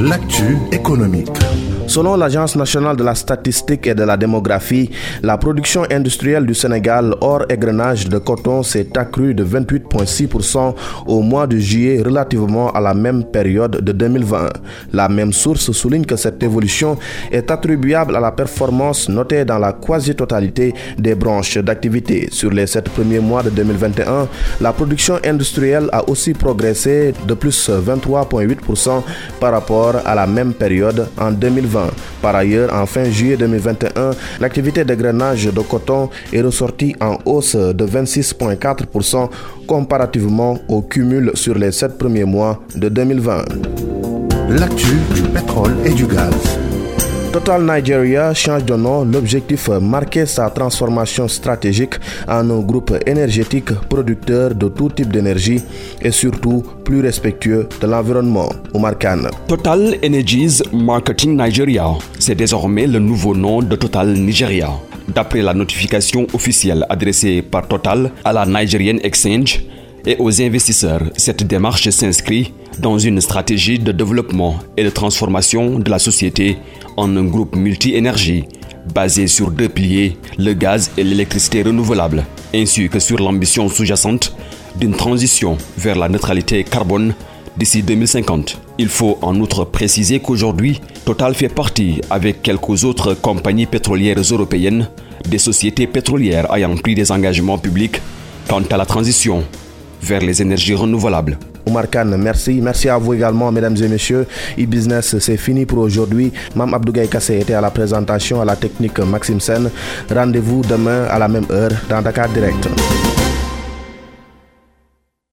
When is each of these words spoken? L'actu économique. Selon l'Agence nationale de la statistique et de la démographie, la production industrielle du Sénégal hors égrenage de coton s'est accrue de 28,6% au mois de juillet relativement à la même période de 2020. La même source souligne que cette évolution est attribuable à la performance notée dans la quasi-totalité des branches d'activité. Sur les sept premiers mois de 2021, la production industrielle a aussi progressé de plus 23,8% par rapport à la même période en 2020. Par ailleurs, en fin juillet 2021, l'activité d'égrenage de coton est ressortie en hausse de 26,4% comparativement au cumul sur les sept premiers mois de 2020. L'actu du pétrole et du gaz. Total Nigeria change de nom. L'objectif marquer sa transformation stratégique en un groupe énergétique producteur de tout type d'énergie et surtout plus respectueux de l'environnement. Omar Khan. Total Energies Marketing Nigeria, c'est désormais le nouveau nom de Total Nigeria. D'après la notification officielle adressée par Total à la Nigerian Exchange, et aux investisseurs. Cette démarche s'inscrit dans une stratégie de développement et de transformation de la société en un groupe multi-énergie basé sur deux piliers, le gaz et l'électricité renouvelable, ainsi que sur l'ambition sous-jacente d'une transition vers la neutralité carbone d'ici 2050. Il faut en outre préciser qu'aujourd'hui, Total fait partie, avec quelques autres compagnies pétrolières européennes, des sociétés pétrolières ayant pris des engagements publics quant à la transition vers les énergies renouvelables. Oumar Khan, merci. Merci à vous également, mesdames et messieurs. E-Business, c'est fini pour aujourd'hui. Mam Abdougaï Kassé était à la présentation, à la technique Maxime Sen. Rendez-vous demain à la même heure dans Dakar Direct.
L'actu 0.00 0.56
économique. 0.72 1.28
Selon 1.92 2.16
l'Agence 2.16 2.56
nationale 2.56 2.96
de 2.96 3.04
la 3.04 3.14
statistique 3.14 3.86
et 3.86 3.94
de 3.94 4.02
la 4.02 4.16
démographie, 4.16 4.88
la 5.22 5.36
production 5.36 5.82
industrielle 5.90 6.46
du 6.46 6.54
Sénégal 6.54 7.14
hors 7.20 7.44
égrenage 7.50 8.08
de 8.08 8.16
coton 8.16 8.62
s'est 8.62 8.96
accrue 8.96 9.34
de 9.34 9.44
28,6% 9.44 10.74
au 11.06 11.20
mois 11.20 11.46
de 11.46 11.58
juillet 11.58 12.00
relativement 12.02 12.70
à 12.72 12.80
la 12.80 12.94
même 12.94 13.24
période 13.24 13.84
de 13.84 13.92
2020. 13.92 14.48
La 14.94 15.10
même 15.10 15.34
source 15.34 15.70
souligne 15.72 16.06
que 16.06 16.16
cette 16.16 16.42
évolution 16.42 16.96
est 17.30 17.50
attribuable 17.50 18.16
à 18.16 18.20
la 18.20 18.32
performance 18.32 19.10
notée 19.10 19.44
dans 19.44 19.58
la 19.58 19.74
quasi-totalité 19.74 20.72
des 20.98 21.14
branches 21.14 21.58
d'activité. 21.58 22.30
Sur 22.32 22.52
les 22.52 22.68
sept 22.68 22.88
premiers 22.88 23.20
mois 23.20 23.42
de 23.42 23.50
2021, 23.50 24.28
la 24.62 24.72
production 24.72 25.18
industrielle 25.22 25.90
a 25.92 26.08
aussi 26.08 26.32
progressé 26.32 27.12
de 27.28 27.34
plus 27.34 27.68
23,8% 27.68 29.02
par 29.38 29.52
rapport 29.52 29.96
à 30.06 30.14
la 30.14 30.26
même 30.26 30.54
période 30.54 31.06
en 31.20 31.30
2020. 31.30 31.81
Par 32.20 32.34
ailleurs, 32.36 32.72
en 32.74 32.86
fin 32.86 33.04
juillet 33.04 33.36
2021, 33.36 34.12
l'activité 34.40 34.84
d'égrenage 34.84 35.46
de 35.46 35.60
coton 35.60 36.08
est 36.32 36.40
ressortie 36.40 36.94
en 37.00 37.18
hausse 37.24 37.56
de 37.56 37.86
26,4% 37.86 39.28
comparativement 39.66 40.58
au 40.68 40.82
cumul 40.82 41.30
sur 41.34 41.56
les 41.56 41.72
sept 41.72 41.98
premiers 41.98 42.24
mois 42.24 42.60
de 42.74 42.88
2020. 42.88 43.44
L'actu 44.50 44.96
du 45.14 45.22
pétrole 45.22 45.74
et 45.84 45.90
du 45.90 46.06
gaz. 46.06 46.71
Total 47.32 47.62
Nigeria 47.64 48.34
change 48.34 48.64
de 48.66 48.74
nom. 48.76 49.04
L'objectif 49.06 49.68
marquer 49.80 50.26
sa 50.26 50.50
transformation 50.50 51.26
stratégique 51.28 51.94
en 52.28 52.50
un 52.50 52.60
groupe 52.60 52.92
énergétique 53.06 53.72
producteur 53.88 54.54
de 54.54 54.68
tout 54.68 54.90
type 54.90 55.10
d'énergie 55.10 55.62
et 56.02 56.10
surtout 56.10 56.62
plus 56.84 57.00
respectueux 57.00 57.66
de 57.80 57.86
l'environnement. 57.86 58.50
Omar 58.74 58.98
Khan. 58.98 59.22
Total 59.48 59.96
Energies 60.04 60.60
Marketing 60.74 61.34
Nigeria, 61.42 61.86
c'est 62.18 62.34
désormais 62.34 62.86
le 62.86 62.98
nouveau 62.98 63.34
nom 63.34 63.62
de 63.62 63.76
Total 63.76 64.12
Nigeria. 64.12 64.68
D'après 65.08 65.40
la 65.40 65.54
notification 65.54 66.26
officielle 66.34 66.84
adressée 66.90 67.40
par 67.40 67.66
Total 67.66 68.10
à 68.26 68.32
la 68.34 68.44
Nigerian 68.44 68.98
Exchange, 69.02 69.62
et 70.06 70.16
aux 70.18 70.40
investisseurs. 70.42 71.02
Cette 71.16 71.44
démarche 71.44 71.88
s'inscrit 71.90 72.52
dans 72.78 72.98
une 72.98 73.20
stratégie 73.20 73.78
de 73.78 73.92
développement 73.92 74.58
et 74.76 74.84
de 74.84 74.90
transformation 74.90 75.78
de 75.78 75.90
la 75.90 75.98
société 75.98 76.58
en 76.96 77.16
un 77.16 77.24
groupe 77.24 77.56
multi-énergie 77.56 78.44
basé 78.94 79.26
sur 79.26 79.50
deux 79.50 79.68
piliers, 79.68 80.16
le 80.38 80.54
gaz 80.54 80.90
et 80.96 81.04
l'électricité 81.04 81.62
renouvelable, 81.62 82.24
ainsi 82.54 82.88
que 82.88 82.98
sur 82.98 83.18
l'ambition 83.18 83.68
sous-jacente 83.68 84.34
d'une 84.76 84.94
transition 84.94 85.56
vers 85.76 85.96
la 85.96 86.08
neutralité 86.08 86.64
carbone 86.64 87.14
d'ici 87.56 87.82
2050. 87.82 88.58
Il 88.78 88.88
faut 88.88 89.18
en 89.22 89.38
outre 89.38 89.64
préciser 89.64 90.20
qu'aujourd'hui, 90.20 90.80
Total 91.04 91.34
fait 91.34 91.48
partie, 91.48 92.00
avec 92.10 92.42
quelques 92.42 92.84
autres 92.84 93.14
compagnies 93.14 93.66
pétrolières 93.66 94.20
européennes, 94.20 94.88
des 95.28 95.38
sociétés 95.38 95.86
pétrolières 95.86 96.52
ayant 96.54 96.76
pris 96.76 96.94
des 96.94 97.10
engagements 97.10 97.58
publics 97.58 98.00
quant 98.48 98.62
à 98.70 98.76
la 98.76 98.86
transition 98.86 99.44
vers 100.02 100.20
les 100.20 100.42
énergies 100.42 100.74
renouvelables. 100.74 101.38
Oumar 101.66 101.88
Khan, 101.88 102.06
merci. 102.18 102.60
Merci 102.60 102.88
à 102.88 102.98
vous 102.98 103.14
également, 103.14 103.50
mesdames 103.52 103.76
et 103.76 103.88
messieurs. 103.88 104.26
E-Business, 104.58 105.16
c'est 105.18 105.36
fini 105.36 105.64
pour 105.64 105.78
aujourd'hui. 105.78 106.32
Mam 106.56 106.74
Abdougaï 106.74 107.08
Kassé 107.08 107.38
était 107.40 107.54
à 107.54 107.60
la 107.60 107.70
présentation, 107.70 108.40
à 108.40 108.44
la 108.44 108.56
technique 108.56 108.98
Maxime 108.98 109.40
Sen. 109.40 109.70
Rendez-vous 110.12 110.62
demain 110.62 111.04
à 111.04 111.18
la 111.18 111.28
même 111.28 111.46
heure 111.50 111.70
dans 111.88 112.02
Dakar 112.02 112.28
Direct. 112.30 112.68